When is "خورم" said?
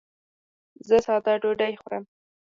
1.81-2.03